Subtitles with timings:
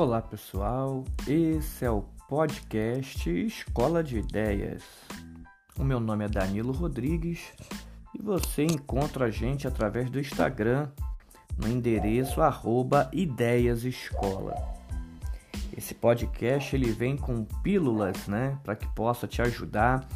[0.00, 4.82] Olá pessoal, esse é o podcast Escola de Ideias.
[5.78, 7.52] O meu nome é Danilo Rodrigues
[8.18, 10.88] e você encontra a gente através do Instagram
[11.58, 14.54] no endereço arroba ideiasescola.
[15.76, 20.08] Esse podcast ele vem com pílulas, né, para que possa te ajudar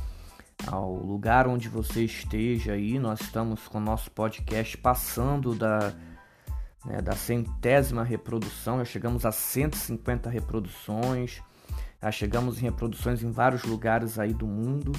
[0.66, 2.98] ao lugar onde você esteja aí.
[2.98, 5.92] Nós estamos com o nosso podcast passando da
[6.84, 11.42] né, da centésima reprodução, já chegamos a 150 reproduções,
[12.02, 14.92] já chegamos em reproduções em vários lugares aí do mundo.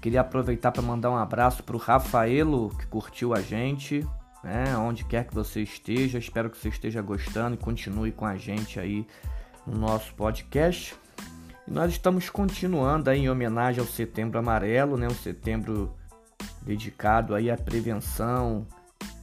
[0.00, 4.06] Queria aproveitar para mandar um abraço para o Rafaelo que curtiu a gente,
[4.42, 6.18] né, onde quer que você esteja.
[6.18, 9.06] Espero que você esteja gostando e continue com a gente aí
[9.66, 10.94] no nosso podcast.
[11.66, 15.92] E nós estamos continuando aí em homenagem ao Setembro Amarelo, né, um setembro
[16.62, 18.66] dedicado aí à prevenção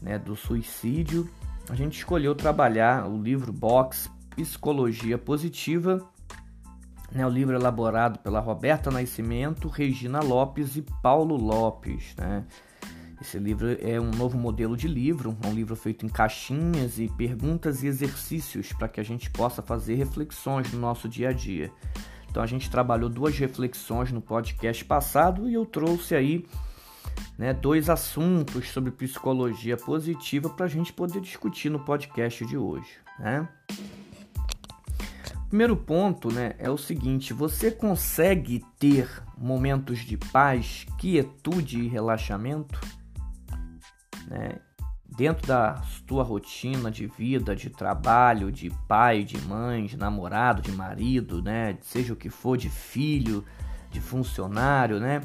[0.02, 1.30] né, do suicídio
[1.70, 6.06] a gente escolheu trabalhar o livro Box Psicologia Positiva,
[7.12, 12.16] né, o livro elaborado pela Roberta Nascimento, Regina Lopes e Paulo Lopes.
[12.18, 12.46] Né?
[13.22, 17.84] Esse livro é um novo modelo de livro, um livro feito em caixinhas e perguntas
[17.84, 21.72] e exercícios para que a gente possa fazer reflexões no nosso dia a dia.
[22.30, 26.46] Então a gente trabalhou duas reflexões no podcast passado e eu trouxe aí
[27.38, 32.90] né, dois assuntos sobre psicologia positiva para a gente poder discutir no podcast de hoje.
[33.20, 33.48] Né?
[35.48, 42.80] Primeiro ponto né, é o seguinte: você consegue ter momentos de paz, quietude e relaxamento?
[44.28, 44.60] Né?
[45.18, 50.72] Dentro da sua rotina de vida, de trabalho, de pai, de mãe, de namorado, de
[50.72, 51.78] marido, né?
[51.82, 53.44] seja o que for, de filho,
[53.92, 55.22] de funcionário, né?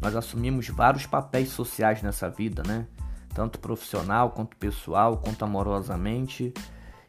[0.00, 2.86] Nós assumimos vários papéis sociais nessa vida, né?
[3.34, 6.52] Tanto profissional, quanto pessoal, quanto amorosamente.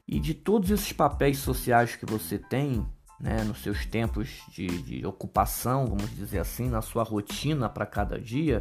[0.07, 2.85] E de todos esses papéis sociais que você tem,
[3.19, 8.19] né, nos seus tempos de, de ocupação, vamos dizer assim, na sua rotina para cada
[8.19, 8.57] dia,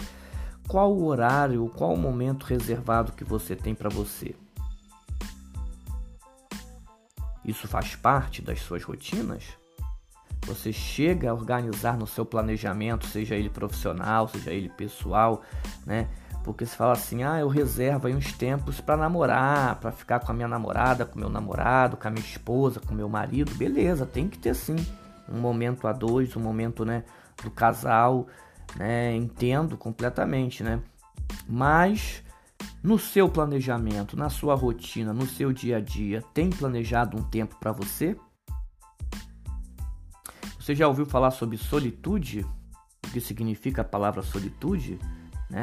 [0.67, 4.35] qual o horário, qual o momento reservado que você tem para você?
[7.45, 9.58] Isso faz parte das suas rotinas?
[10.49, 15.43] Você chega a organizar no seu planejamento, seja ele profissional, seja ele pessoal,
[15.87, 16.09] né?
[16.43, 20.33] Porque você fala assim: "Ah, eu reservo aí uns tempos para namorar, para ficar com
[20.33, 23.55] a minha namorada, com meu namorado, com a minha esposa, com meu marido".
[23.55, 24.77] Beleza, tem que ter sim
[25.29, 27.05] um momento a dois, um momento, né,
[27.43, 28.27] do casal,
[28.77, 29.15] né?
[29.15, 30.81] Entendo completamente, né?
[31.47, 32.23] Mas
[32.83, 37.57] no seu planejamento, na sua rotina, no seu dia a dia, tem planejado um tempo
[37.57, 38.17] para você?
[40.69, 42.45] Você já ouviu falar sobre solitude?
[43.07, 44.99] O que significa a palavra solitude?
[45.49, 45.63] Né?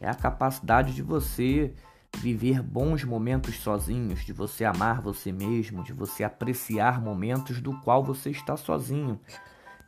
[0.00, 1.74] É a capacidade de você
[2.16, 8.02] viver bons momentos sozinhos, de você amar você mesmo, de você apreciar momentos do qual
[8.02, 9.20] você está sozinho.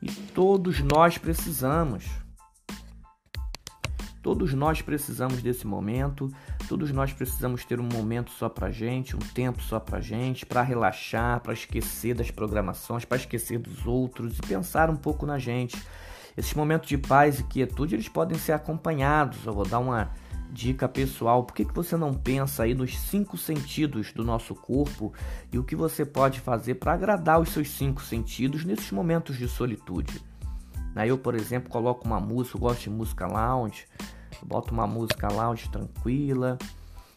[0.02, 2.04] E todos nós precisamos.
[4.22, 6.30] Todos nós precisamos desse momento,
[6.68, 10.62] todos nós precisamos ter um momento só pra gente, um tempo só pra gente, para
[10.62, 15.80] relaxar, para esquecer das programações, para esquecer dos outros e pensar um pouco na gente.
[16.36, 19.44] Esses momentos de paz e quietude, eles podem ser acompanhados.
[19.44, 20.10] Eu vou dar uma
[20.50, 21.44] dica pessoal.
[21.44, 25.12] Por que, que você não pensa aí nos cinco sentidos do nosso corpo
[25.52, 29.48] e o que você pode fazer para agradar os seus cinco sentidos nesses momentos de
[29.48, 30.22] solitude?
[31.06, 33.86] Eu, por exemplo, coloco uma música, eu gosto de música lounge,
[34.40, 36.58] eu boto uma música lounge tranquila.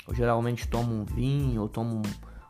[0.07, 2.01] Eu geralmente tomo um vinho, ou tomo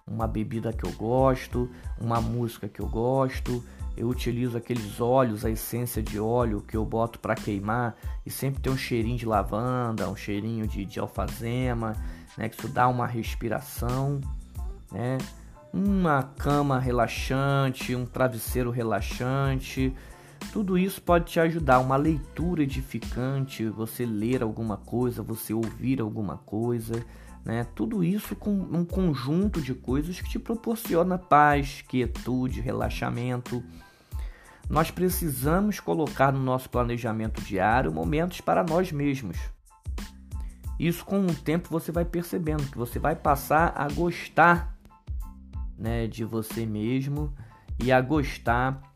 [0.08, 1.70] uma bebida que eu gosto,
[2.00, 3.64] uma música que eu gosto.
[3.96, 8.62] Eu utilizo aqueles óleos, a essência de óleo que eu boto para queimar e sempre
[8.62, 11.96] tem um cheirinho de lavanda, um cheirinho de, de alfazema,
[12.38, 12.48] né?
[12.48, 14.22] Que isso dá uma respiração,
[14.92, 15.18] né?
[15.74, 19.94] Uma cama relaxante, um travesseiro relaxante,
[20.52, 26.38] tudo isso pode te ajudar, uma leitura edificante, você ler alguma coisa, você ouvir alguma
[26.38, 27.06] coisa,
[27.44, 27.66] né?
[27.76, 33.64] Tudo isso com um conjunto de coisas que te proporciona paz, quietude, relaxamento.
[34.70, 39.38] Nós precisamos colocar no nosso planejamento diário momentos para nós mesmos.
[40.80, 44.76] Isso com o tempo você vai percebendo que você vai passar a gostar,
[45.78, 47.34] né, de você mesmo
[47.80, 48.91] e a gostar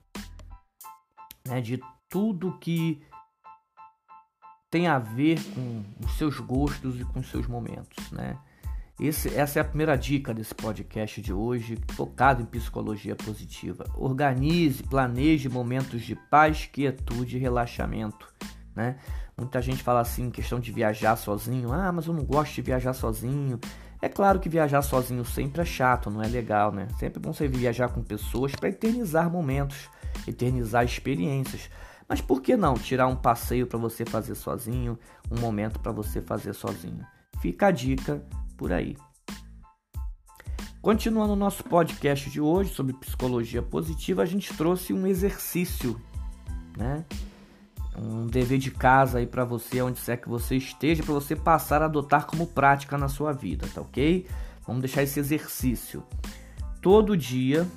[1.47, 3.01] né, de tudo que
[4.69, 8.37] tem a ver com os seus gostos e com os seus momentos, né?
[8.99, 13.85] Esse, essa é a primeira dica desse podcast de hoje, focado em psicologia positiva.
[13.93, 18.33] Organize, planeje momentos de paz, quietude e relaxamento.
[18.73, 18.95] Né?
[19.37, 21.73] Muita gente fala assim, questão de viajar sozinho.
[21.73, 23.59] Ah, mas eu não gosto de viajar sozinho.
[24.01, 26.87] É claro que viajar sozinho sempre é chato, não é legal, né?
[26.97, 29.89] Sempre é bom você viajar com pessoas para eternizar momentos,
[30.27, 31.69] eternizar experiências.
[32.07, 34.97] Mas por que não tirar um passeio para você fazer sozinho,
[35.31, 37.05] um momento para você fazer sozinho?
[37.41, 38.23] Fica a dica
[38.57, 38.95] por aí.
[40.81, 45.99] Continuando o nosso podcast de hoje sobre psicologia positiva, a gente trouxe um exercício,
[46.77, 47.03] né?
[47.97, 51.81] Um dever de casa aí para você, onde quer que você esteja, para você passar
[51.81, 54.27] a adotar como prática na sua vida, tá ok?
[54.67, 56.03] Vamos deixar esse exercício.
[56.81, 57.67] Todo dia,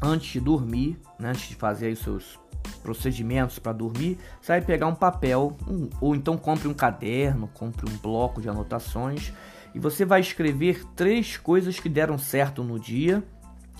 [0.00, 2.38] antes de dormir, né, antes de fazer os seus
[2.82, 7.88] procedimentos para dormir, você vai pegar um papel, um, ou então compre um caderno, compre
[7.90, 9.32] um bloco de anotações
[9.74, 13.22] e você vai escrever três coisas que deram certo no dia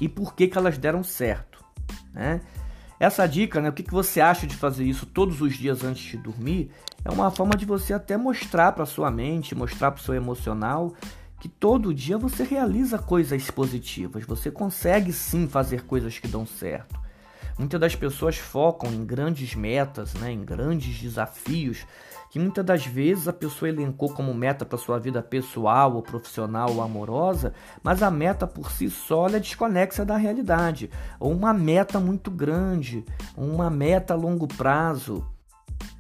[0.01, 1.65] e por que, que elas deram certo.
[2.13, 2.41] Né?
[2.99, 6.03] Essa dica, né, o que, que você acha de fazer isso todos os dias antes
[6.03, 6.71] de dormir,
[7.05, 10.95] é uma forma de você até mostrar para sua mente, mostrar para o seu emocional
[11.45, 16.99] que todo dia você realiza coisas positivas, você consegue sim fazer coisas que dão certo.
[17.59, 21.85] Muitas das pessoas focam em grandes metas, né, em grandes desafios,
[22.31, 26.73] que muitas das vezes a pessoa elencou como meta para sua vida pessoal ou profissional
[26.73, 27.53] ou amorosa,
[27.83, 30.89] mas a meta por si só é desconexa da realidade,
[31.21, 33.05] ou uma meta muito grande,
[33.37, 35.23] uma meta a longo prazo.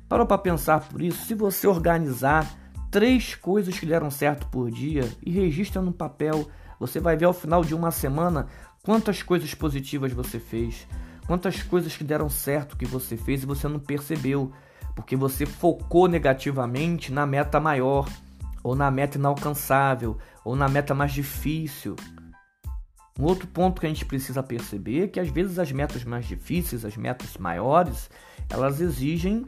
[0.08, 1.26] Parou para pensar por isso?
[1.26, 2.63] Se você organizar
[2.94, 6.49] três coisas que deram certo por dia e registra no papel,
[6.79, 8.46] você vai ver ao final de uma semana
[8.85, 10.87] quantas coisas positivas você fez,
[11.26, 14.52] quantas coisas que deram certo que você fez e você não percebeu
[14.94, 18.08] porque você focou negativamente na meta maior,
[18.62, 21.96] ou na meta inalcançável, ou na meta mais difícil.
[23.19, 26.26] Um outro ponto que a gente precisa perceber é que às vezes as metas mais
[26.26, 28.08] difíceis, as metas maiores,
[28.49, 29.44] elas exigem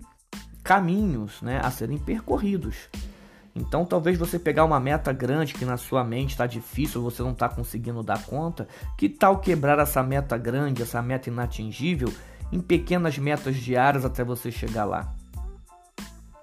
[0.64, 2.88] caminhos né, a serem percorridos.
[3.56, 7.32] Então, talvez você pegar uma meta grande que na sua mente está difícil, você não
[7.32, 8.68] está conseguindo dar conta,
[8.98, 12.12] que tal quebrar essa meta grande, essa meta inatingível,
[12.52, 15.10] em pequenas metas diárias até você chegar lá?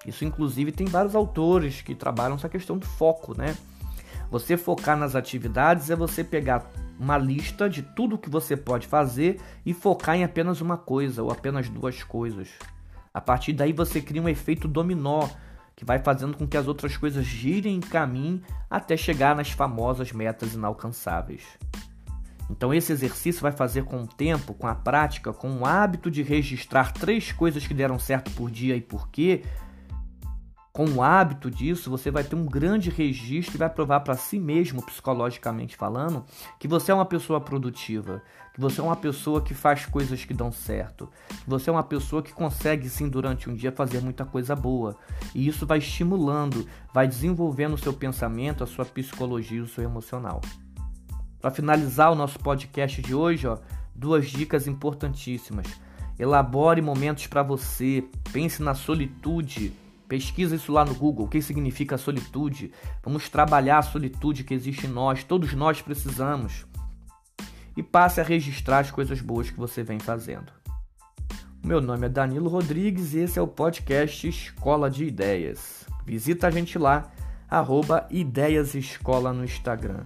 [0.04, 3.56] Isso, inclusive, tem vários autores que trabalham essa questão do foco, né?
[4.28, 6.68] Você focar nas atividades é você pegar
[6.98, 11.30] uma lista de tudo que você pode fazer e focar em apenas uma coisa ou
[11.30, 12.48] apenas duas coisas.
[13.12, 15.28] A partir daí você cria um efeito dominó
[15.76, 20.12] que vai fazendo com que as outras coisas girem em caminho até chegar nas famosas
[20.12, 21.42] metas inalcançáveis.
[22.50, 26.22] Então esse exercício vai fazer com o tempo, com a prática, com o hábito de
[26.22, 29.42] registrar três coisas que deram certo por dia e por quê,
[30.76, 34.40] com o hábito disso, você vai ter um grande registro e vai provar para si
[34.40, 36.24] mesmo, psicologicamente falando,
[36.58, 38.20] que você é uma pessoa produtiva,
[38.52, 41.84] que você é uma pessoa que faz coisas que dão certo, que você é uma
[41.84, 44.96] pessoa que consegue sim durante um dia fazer muita coisa boa.
[45.32, 50.40] E isso vai estimulando, vai desenvolvendo o seu pensamento, a sua psicologia, o seu emocional.
[51.40, 53.58] Para finalizar o nosso podcast de hoje, ó,
[53.94, 55.68] duas dicas importantíssimas.
[56.18, 59.83] Elabore momentos para você, pense na solitude
[60.14, 62.70] Pesquisa isso lá no Google, o que significa solitude.
[63.02, 66.64] Vamos trabalhar a solitude que existe em nós, todos nós precisamos.
[67.76, 70.52] E passe a registrar as coisas boas que você vem fazendo.
[71.64, 75.84] Meu nome é Danilo Rodrigues e esse é o podcast Escola de Ideias.
[76.06, 77.10] Visita a gente lá,
[77.50, 80.04] arroba Ideias Escola no Instagram.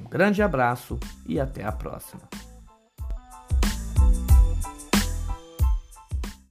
[0.00, 2.22] Um grande abraço e até a próxima.